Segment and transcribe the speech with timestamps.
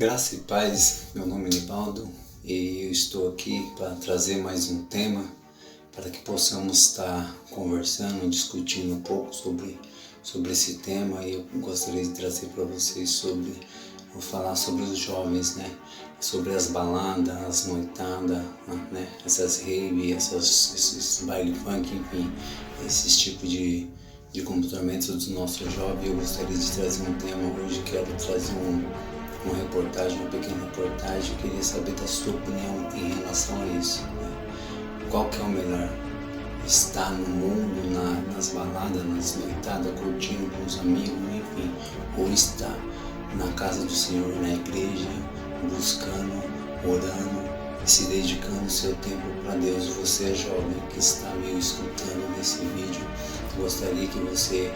[0.00, 2.08] Graça e paz, meu nome é Nivaldo
[2.42, 5.30] e eu estou aqui para trazer mais um tema
[5.94, 9.78] para que possamos estar conversando, discutindo um pouco sobre,
[10.22, 13.52] sobre esse tema e eu gostaria de trazer para vocês sobre,
[14.14, 15.70] vou falar sobre os jovens, né?
[16.18, 18.42] Sobre as baladas, as noitadas,
[18.90, 19.06] né?
[19.26, 22.32] Essas rave, essas, esses baile funk, enfim,
[22.86, 23.86] esses tipos de,
[24.32, 26.06] de comportamentos dos nossos jovens.
[26.08, 29.09] Eu gostaria de trazer um tema hoje, quero trazer um
[29.44, 31.32] uma reportagem, uma pequena reportagem.
[31.32, 34.02] Eu queria saber da sua opinião em relação a isso.
[34.02, 34.30] Né?
[35.10, 35.90] Qual que é o melhor?
[36.66, 41.74] Estar no mundo, na, nas baladas, nas noitadas, curtindo com os amigos, enfim,
[42.18, 42.76] ou estar
[43.36, 45.08] na casa do Senhor, na igreja,
[45.70, 46.44] buscando,
[46.84, 47.50] orando,
[47.86, 49.86] se dedicando seu tempo para Deus.
[49.96, 53.06] Você é jovem que está me escutando nesse vídeo,
[53.56, 54.70] gostaria que você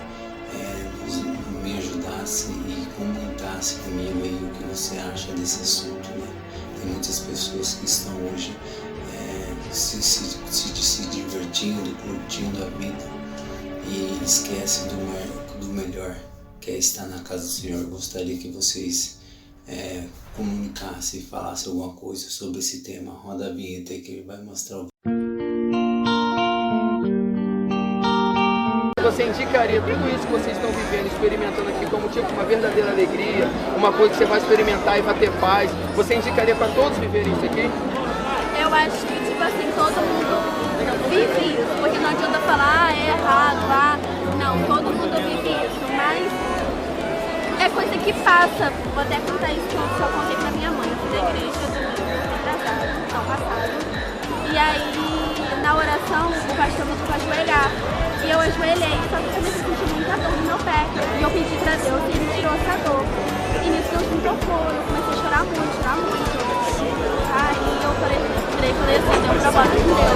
[0.54, 6.08] é, me ajudasse e comentasse comigo aí o que você acha desse assunto.
[6.10, 6.26] Né?
[6.80, 8.56] Tem muitas pessoas que estão hoje
[9.14, 13.04] é, se, se, se, se, divertindo, curtindo a vida
[13.88, 16.16] e esquece do, do melhor,
[16.60, 17.84] que é estar na casa do Senhor.
[17.86, 19.18] Gostaria que vocês
[19.66, 20.04] é,
[20.36, 23.12] comunicassem e falassem alguma coisa sobre esse tema.
[23.12, 24.93] Roda a vinheta que ele vai mostrar o
[29.14, 33.48] você indicaria tudo isso que vocês estão vivendo, experimentando aqui como tipo uma verdadeira alegria,
[33.76, 35.70] uma coisa que você vai experimentar e vai ter paz?
[35.94, 37.70] Você indicaria para todos viverem isso aqui?
[38.58, 40.34] Eu acho que, tipo assim, todo mundo
[41.10, 43.98] vive isso, porque não adianta falar, ah, é errado, ah,
[44.36, 46.26] não, todo mundo vive isso, mas
[47.62, 48.72] é coisa que passa.
[48.94, 51.53] Vou até contar isso que eu só contei pra minha mãe, fui da igreja
[58.44, 60.84] eu ajoelhei, só que eu comecei a sentir muita dor no meu pé.
[61.18, 63.04] E eu pedi pra Deus e ele tirou essa dor.
[63.64, 66.28] E nisso Deus me tocou, eu comecei a chorar muito, chorar muito.
[67.34, 68.20] Aí eu falei,
[68.54, 70.14] falei, falei assim, deu um propósito de Deus.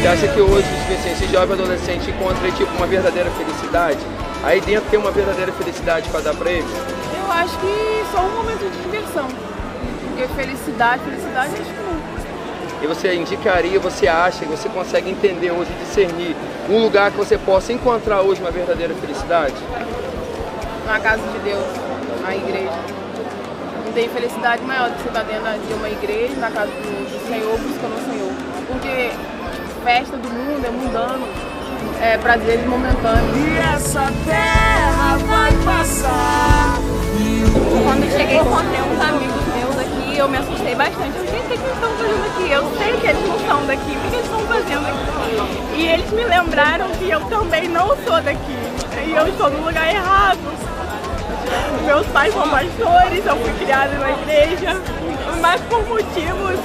[0.00, 0.68] Você acha que hoje
[1.10, 3.98] esse jovem adolescente encontra tipo uma verdadeira felicidade?
[4.44, 6.68] Aí dentro tem uma verdadeira felicidade para dar para ele?
[7.18, 9.55] Eu acho que só um momento de diversão.
[10.16, 12.82] Porque felicidade, felicidade é tipo.
[12.82, 16.34] E você indicaria, você acha, você consegue entender hoje, discernir
[16.70, 19.54] um lugar que você possa encontrar hoje uma verdadeira felicidade?
[20.86, 21.66] Na casa de Deus,
[22.22, 22.72] na igreja.
[23.84, 27.10] Não tem felicidade maior do que você estar dentro de uma igreja, na casa do,
[27.10, 28.32] do Senhor, buscando o Senhor.
[28.68, 29.10] Porque
[29.84, 31.28] festa do mundo é mundano,
[32.00, 33.36] é prazeres momentâneos.
[33.36, 36.78] E essa terra vai passar.
[37.84, 39.45] Quando cheguei, encontrei uns amigos
[40.18, 41.16] eu me assustei bastante.
[41.16, 42.50] Eu, gente, o que eles estão fazendo aqui?
[42.50, 45.76] Eu sei que eles não são daqui, o que eles estão fazendo aqui?
[45.76, 48.56] E eles me lembraram que eu também não sou daqui.
[49.06, 50.38] E eu estou no lugar errado.
[51.84, 54.80] Meus pais são pastores, eu fui criada na igreja,
[55.40, 56.58] mas por motivos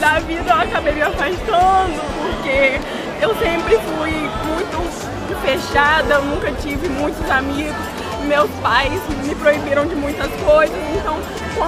[0.00, 2.80] da vida eu acabei me afastando, porque
[3.20, 7.98] eu sempre fui muito fechada, eu nunca tive muitos amigos
[8.28, 10.76] meus pais me proibiram de muitas coisas,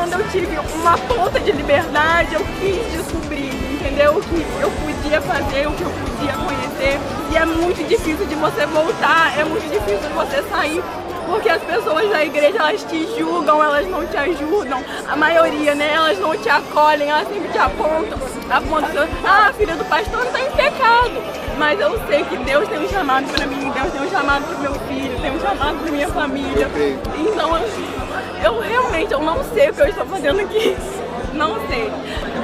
[0.01, 4.17] quando eu tive uma ponta de liberdade, eu quis descobrir, entendeu?
[4.17, 6.99] O que eu podia fazer, o que eu podia conhecer.
[7.31, 10.83] E é muito difícil de você voltar, é muito difícil de você sair
[11.27, 14.83] porque as pessoas da igreja elas te julgam, elas não te ajudam.
[15.07, 15.93] A maioria, né?
[15.93, 18.19] Elas não te acolhem, elas sempre te apontam.
[18.51, 21.23] Apontam, ah, filha do pastor não tá em pecado.
[21.57, 24.59] Mas eu sei que Deus tem um chamado para mim, Deus tem um chamado para
[24.59, 26.69] meu filho, tem um chamado para minha família.
[27.17, 27.69] Então eu
[28.41, 30.77] realmente eu não sei o que eu estou fazendo aqui.
[31.35, 31.91] Não sei.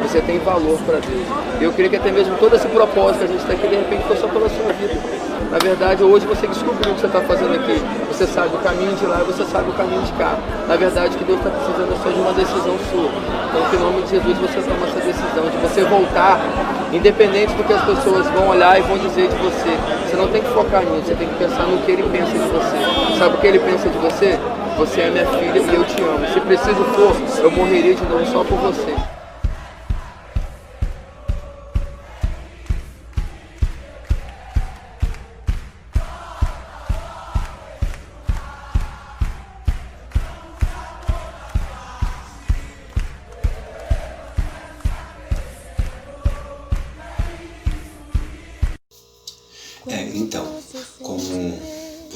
[0.03, 1.27] Você tem valor para Deus.
[1.61, 4.05] Eu queria que até mesmo todo esse propósito que a gente está aqui, de repente,
[4.07, 4.95] foi só pela sua vida.
[5.51, 7.81] Na verdade, hoje você descobriu o que você está fazendo aqui.
[8.09, 10.37] Você sabe o caminho de lá e você sabe o caminho de cá.
[10.69, 13.11] Na verdade, que Deus está precisando é só de uma decisão sua.
[13.49, 16.41] Então, em nome de Jesus você toma essa decisão de você voltar,
[16.93, 19.73] independente do que as pessoas vão olhar e vão dizer de você.
[20.09, 22.49] Você não tem que focar nisso, você tem que pensar no que ele pensa de
[22.51, 23.19] você.
[23.19, 24.39] Sabe o que ele pensa de você?
[24.77, 26.27] Você é minha filha e eu te amo.
[26.35, 29.16] Se preciso for, eu morreria de novo só por você.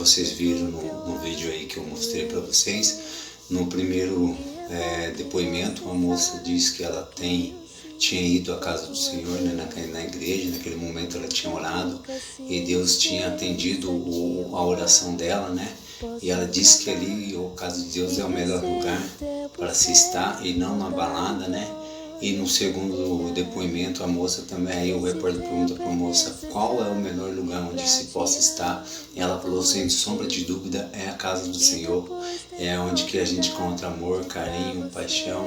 [0.00, 3.00] Vocês viram no, no vídeo aí que eu mostrei para vocês,
[3.50, 4.34] no primeiro
[4.70, 7.54] é, depoimento a moça diz que ela tem
[7.98, 12.00] tinha ido à casa do Senhor, né, na, na igreja, naquele momento ela tinha orado
[12.48, 15.70] e Deus tinha atendido o, a oração dela, né?
[16.22, 19.06] E ela disse que ali o caso de Deus é o melhor lugar
[19.54, 21.68] para se estar e não na balada, né?
[22.20, 26.84] E no segundo depoimento, a moça também, aí o repórter pergunta para a moça qual
[26.84, 28.86] é o melhor lugar onde se possa estar.
[29.14, 32.06] E ela falou, sem sombra de dúvida, é a casa do Senhor.
[32.58, 35.46] É onde que a gente encontra amor, carinho, paixão,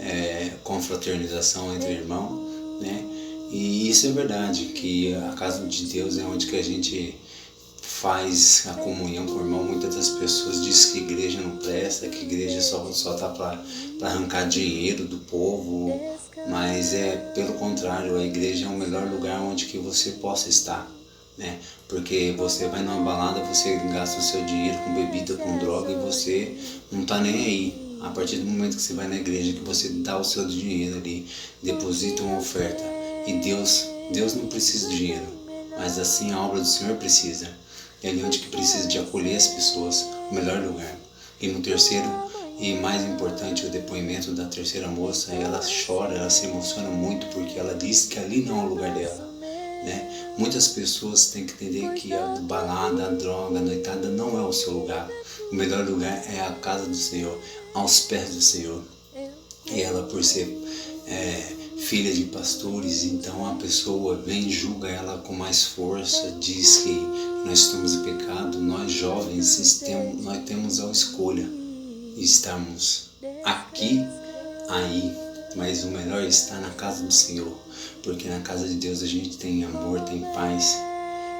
[0.00, 2.40] é, confraternização entre irmãos,
[2.80, 3.04] né?
[3.50, 7.14] E isso é verdade, que a casa de Deus é onde que a gente
[8.00, 9.64] faz a comunhão com o irmão.
[9.64, 13.62] Muitas das pessoas dizem que igreja não presta, que igreja só só tá para
[14.02, 16.00] arrancar dinheiro do povo,
[16.48, 20.90] mas é pelo contrário, a igreja é o melhor lugar onde que você possa estar,
[21.36, 21.58] né?
[21.86, 25.96] Porque você vai numa balada, você gasta o seu dinheiro com bebida, com droga e
[25.96, 26.56] você
[26.90, 27.82] não tá nem aí.
[28.00, 30.96] A partir do momento que você vai na igreja, que você dá o seu dinheiro
[30.96, 31.24] ali,
[31.62, 32.82] deposita uma oferta.
[33.28, 35.28] E Deus, Deus não precisa de dinheiro,
[35.78, 37.62] mas assim a obra do Senhor precisa.
[38.02, 40.96] É ali onde que precisa de acolher as pessoas, o melhor lugar.
[41.40, 42.08] E no terceiro
[42.58, 47.58] e mais importante, o depoimento da terceira moça, ela chora, ela se emociona muito porque
[47.58, 49.28] ela diz que ali não é o lugar dela.
[49.84, 50.34] Né?
[50.38, 54.52] Muitas pessoas têm que entender que a balada, a droga, a noitada não é o
[54.52, 55.08] seu lugar.
[55.50, 57.36] O melhor lugar é a casa do Senhor,
[57.74, 58.82] aos pés do Senhor.
[59.66, 60.46] E ela, por ser
[61.06, 66.94] é, filha de pastores, então a pessoa vem julga ela com mais força, diz que
[67.44, 69.82] nós estamos em pecado, nós jovens
[70.20, 71.44] nós temos a escolha
[72.16, 73.10] de estarmos
[73.44, 74.00] aqui,
[74.68, 75.12] aí,
[75.56, 77.52] mas o melhor estar na casa do Senhor,
[78.02, 80.76] porque na casa de Deus a gente tem amor, tem paz,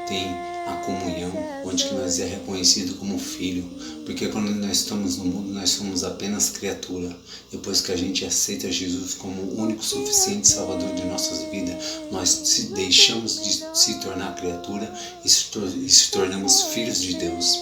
[0.08, 1.32] tem a comunhão,
[1.64, 3.68] onde que nós é reconhecido como filho,
[4.04, 7.16] porque quando nós estamos no mundo nós somos apenas criatura.
[7.50, 11.76] Depois que a gente aceita Jesus como o único suficiente Salvador de nossas vidas,
[12.10, 14.92] nós deixamos de se tornar criatura
[15.24, 17.58] e e se tornamos filhos de Deus.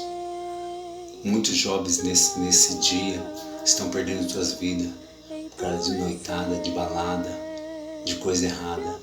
[1.25, 3.23] Muitos jovens nesse, nesse dia
[3.65, 4.91] estão perdendo suas vidas
[5.29, 7.31] por causa de noitada, de balada,
[8.05, 8.99] de coisa errada.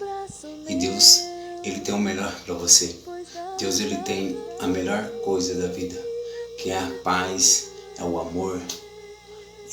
[0.67, 1.21] E Deus,
[1.63, 3.06] Ele tem o melhor para você.
[3.57, 5.99] Deus ele tem a melhor coisa da vida,
[6.59, 8.61] que é a paz, é o amor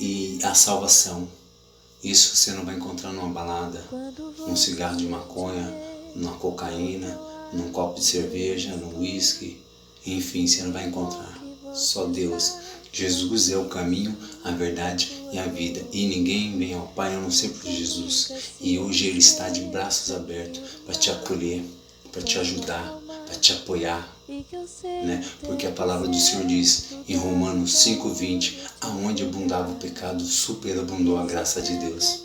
[0.01, 1.29] e a salvação.
[2.03, 3.85] Isso você não vai encontrar numa balada,
[4.39, 5.73] num cigarro de maconha,
[6.15, 7.19] numa cocaína,
[7.53, 9.63] num copo de cerveja, num whisky,
[10.07, 11.39] enfim, você não vai encontrar.
[11.75, 12.55] Só Deus.
[12.93, 15.85] Jesus é o caminho, a verdade e a vida.
[15.93, 18.33] E ninguém vem ao Pai a não ser por Jesus.
[18.61, 21.65] E hoje Ele está de braços abertos para te acolher,
[22.13, 22.97] para te ajudar,
[23.27, 24.09] para te apoiar.
[24.83, 25.25] Né?
[25.43, 31.27] Porque a palavra do Senhor diz em Romanos 5,20: aonde abundava o pecado, superabundou a
[31.27, 32.23] graça de Deus.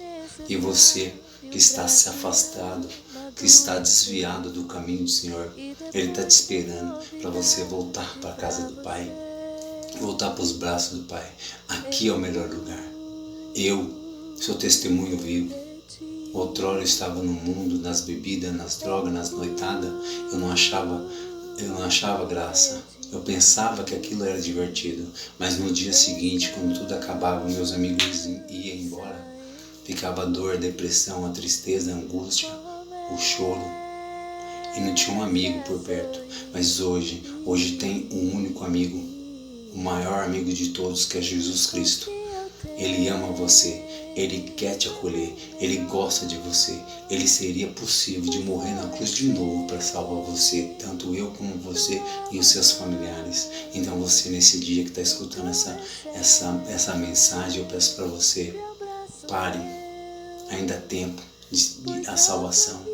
[0.47, 1.13] E você
[1.51, 2.87] que está se afastado,
[3.35, 8.31] que está desviado do caminho do Senhor, Ele está te esperando para você voltar para
[8.31, 9.11] a casa do Pai,
[9.99, 11.27] voltar para os braços do Pai.
[11.67, 12.83] Aqui é o melhor lugar.
[13.55, 15.68] Eu sou testemunho vivo.
[16.33, 19.91] Outrora estava no mundo, nas bebidas, nas drogas, nas noitadas,
[20.31, 21.03] eu não achava,
[21.57, 22.83] eu não achava graça.
[23.11, 25.07] Eu pensava que aquilo era divertido,
[25.39, 29.27] mas no dia seguinte, quando tudo acabava, meus amigos iam embora,
[29.83, 32.49] ficava a dor, a depressão, a tristeza, a angústia,
[33.11, 33.65] o choro.
[34.77, 36.19] E não tinha um amigo por perto.
[36.53, 39.03] Mas hoje, hoje tem um único amigo,
[39.73, 42.18] o maior amigo de todos, que é Jesus Cristo.
[42.77, 43.83] Ele ama você,
[44.15, 46.77] ele quer te acolher, Ele gosta de você.
[47.09, 51.55] Ele seria possível de morrer na cruz de novo para salvar você, tanto eu como
[51.59, 52.01] você
[52.31, 53.49] e os seus familiares.
[53.73, 55.79] Então você nesse dia que está escutando essa,
[56.13, 58.59] essa, essa mensagem, eu peço para você,
[59.27, 59.59] pare,
[60.49, 62.85] ainda há tempo de, a salvação.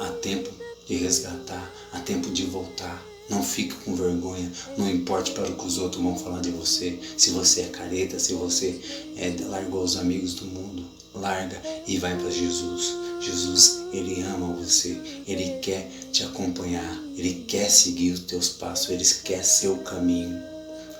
[0.00, 0.50] Há tempo
[0.86, 3.02] de resgatar, há tempo de voltar.
[3.28, 6.98] Não fique com vergonha, não importe para o que os outros vão falar de você.
[7.16, 8.80] Se você é careta, se você
[9.16, 12.94] é, largou os amigos do mundo, larga e vai para Jesus.
[13.20, 19.04] Jesus, Ele ama você, Ele quer te acompanhar, Ele quer seguir os teus passos, Ele
[19.24, 20.40] quer seu caminho.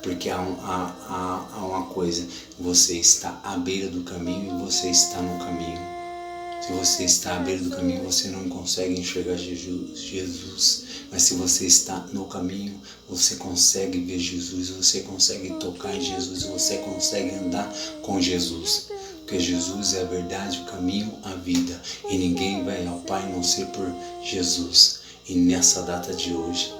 [0.03, 2.27] Porque há, há, há, há uma coisa,
[2.59, 5.96] você está à beira do caminho e você está no caminho.
[6.67, 10.83] Se você está à beira do caminho, você não consegue enxergar Jesus.
[11.13, 16.43] Mas se você está no caminho, você consegue ver Jesus, você consegue tocar em Jesus,
[16.43, 18.89] você consegue andar com Jesus.
[19.19, 21.81] Porque Jesus é a verdade, o caminho, a vida.
[22.11, 23.87] E ninguém vai ao Pai não ser por
[24.25, 25.03] Jesus.
[25.29, 26.75] E nessa data de hoje,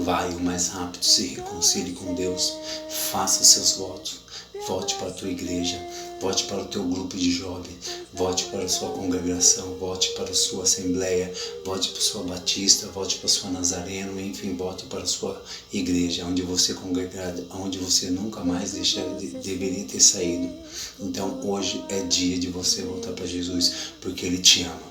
[0.00, 2.54] vai o mais rápido, se reconcilie com Deus,
[2.88, 4.20] faça seus votos,
[4.66, 5.80] Volte para a tua igreja,
[6.20, 7.76] volte para o teu grupo de jovens,
[8.12, 11.32] volte para a sua congregação, volte para a sua assembleia,
[11.64, 15.42] volte para a sua batista, volte para a sua nazareno, enfim, volte para a sua
[15.72, 20.52] igreja, onde você congregado, onde você nunca mais deixar, de, deveria ter saído.
[21.00, 24.90] Então hoje é dia de você voltar para Jesus, porque Ele te ama.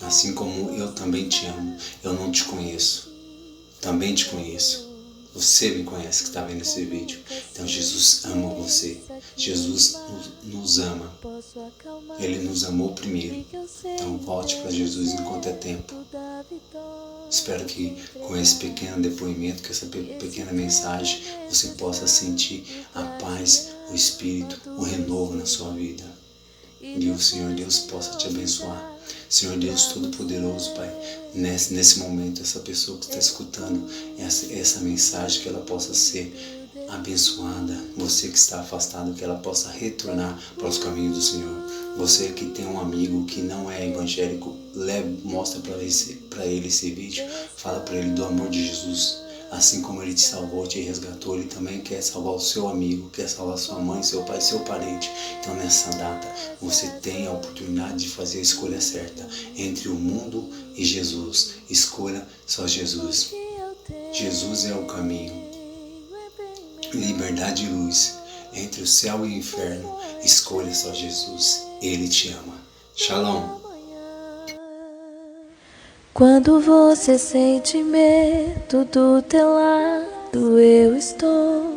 [0.00, 3.10] Assim como eu também te amo, eu não te conheço,
[3.80, 4.85] também te conheço.
[5.36, 7.20] Você me conhece que está vendo esse vídeo.
[7.52, 9.02] Então Jesus ama você.
[9.36, 9.98] Jesus
[10.44, 11.12] nos ama.
[12.18, 13.44] Ele nos amou primeiro.
[13.84, 15.94] Então volte para Jesus enquanto é tempo.
[17.30, 23.72] Espero que com esse pequeno depoimento, com essa pequena mensagem, você possa sentir a paz,
[23.90, 26.04] o Espírito, o renovo na sua vida.
[26.80, 28.95] E o Senhor Deus possa te abençoar.
[29.28, 30.92] Senhor Deus Todo-Poderoso, Pai,
[31.34, 36.34] nesse, nesse momento, essa pessoa que está escutando essa, essa mensagem, que ela possa ser
[36.88, 37.76] abençoada.
[37.96, 41.96] Você que está afastado, que ela possa retornar para os caminhos do Senhor.
[41.96, 46.90] Você que tem um amigo que não é evangélico, leve, mostra para ele, ele esse
[46.90, 47.24] vídeo,
[47.56, 51.48] fala para ele do amor de Jesus Assim como ele te salvou, te resgatou, ele
[51.48, 55.10] também quer salvar o seu amigo, quer salvar sua mãe, seu pai, seu parente.
[55.40, 56.26] Então nessa data
[56.60, 59.26] você tem a oportunidade de fazer a escolha certa
[59.56, 61.54] entre o mundo e Jesus.
[61.70, 63.32] Escolha só Jesus.
[64.12, 65.46] Jesus é o caminho.
[66.92, 68.14] Liberdade e luz.
[68.52, 71.62] Entre o céu e o inferno, escolha só Jesus.
[71.82, 72.54] Ele te ama.
[72.94, 73.65] Shalom.
[76.16, 81.76] Quando você sente medo do teu lado, eu estou.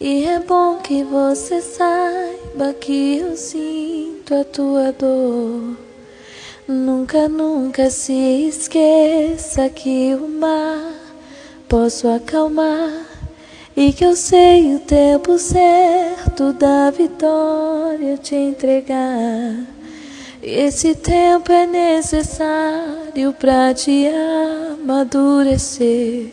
[0.00, 5.76] E é bom que você saiba que eu sinto a tua dor.
[6.66, 10.94] Nunca, nunca se esqueça que o mar
[11.68, 13.06] posso acalmar
[13.76, 19.75] e que eu sei o tempo certo da vitória te entregar.
[20.48, 24.06] Esse tempo é necessário para te
[24.78, 26.32] amadurecer.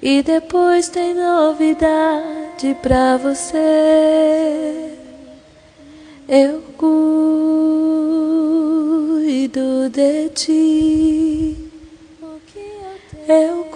[0.00, 4.96] E depois tem novidade para você.
[6.26, 7.10] Eu cuido
[9.90, 11.58] de ti.
[13.28, 13.66] Eu